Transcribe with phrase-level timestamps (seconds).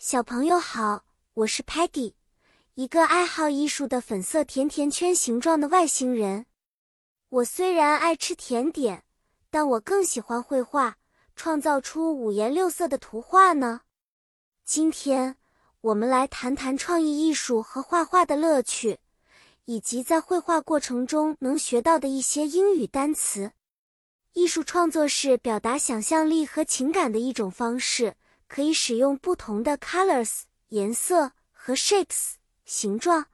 [0.00, 1.04] 小朋友好，
[1.34, 2.12] 我是 Peggy，
[2.74, 6.46] 一个爱好艺术的粉色甜甜圈形状的外星人。
[7.30, 9.02] 我虽然爱吃甜点，
[9.50, 10.98] 但我更喜欢绘画，
[11.34, 13.80] 创造出五颜六色的图画呢。
[14.64, 15.34] 今天
[15.80, 19.00] 我们来谈谈创意艺术和画画的乐趣，
[19.64, 23.50] 以及在绘画过程中能学到的一些英语单词。
[24.34, 28.14] 艺术创作是表达想象力和情感的一种方式。
[28.48, 32.32] 可以使用不同的 colors 颜色和 shapes
[32.64, 33.26] 形状。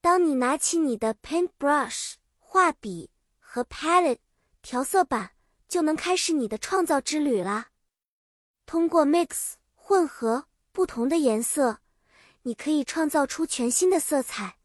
[0.00, 4.18] 当你拿起你的 paintbrush 画笔和 palette
[4.60, 5.30] 调色板，
[5.68, 7.68] 就能开始你的创造之旅啦。
[8.66, 11.78] 通过 mix 混合不同的颜色，
[12.42, 14.56] 你可以创造出全新的色彩。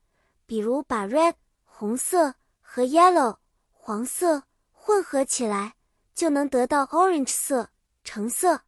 [0.45, 3.37] 比如把 red 红色和 yellow
[3.71, 5.75] 黄色混合起来，
[6.15, 7.69] 就能得到 orange 色
[8.03, 8.63] 橙色。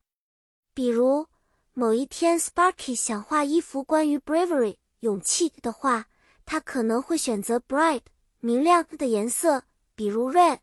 [0.74, 1.28] 比如，
[1.74, 6.06] 某一天，Sparky 想画一幅关于 bravery 勇气的画，
[6.46, 8.04] 他可能会选择 bright
[8.40, 10.60] 明亮的颜色，比如 red，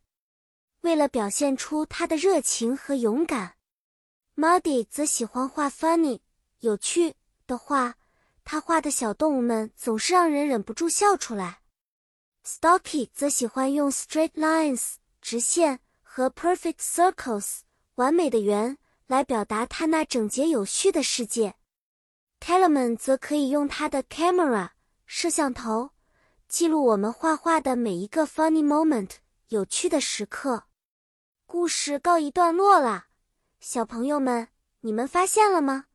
[0.81, 3.57] 为了表现出他的热情和勇敢。
[4.35, 6.21] Muddy 则喜欢画 funny
[6.61, 7.15] 有趣
[7.47, 7.97] 的画，
[8.45, 11.61] 他画的小动物们总是让人忍不住笑出来。
[12.47, 17.59] Stocky 则喜欢用 straight lines 直线和 perfect circles
[17.97, 18.79] 完美的圆。
[19.09, 21.57] 来表达他那整洁有序的世界。
[22.41, 24.71] Telemann 则可以用他的 camera
[25.07, 25.91] 摄像头
[26.47, 29.13] 记录我们画画的每一个 funny moment
[29.49, 30.65] 有趣的时刻。
[31.47, 33.07] 故事告一段落了，
[33.61, 34.49] 小朋友们，
[34.83, 35.87] 你们发现了吗？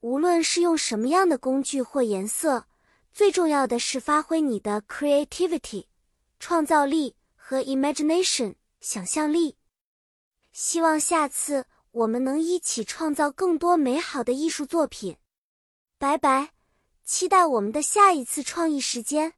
[0.00, 2.66] 无论是用什么样的工具或颜色，
[3.12, 5.86] 最重要的是发挥你的 creativity
[6.38, 9.56] 创造力和 imagination 想象力。
[10.52, 11.64] 希望下次。
[11.92, 15.16] 我们能一起创造更多美好的艺术作品。
[15.98, 16.52] 拜拜，
[17.04, 19.34] 期待我们的下一次创意时间。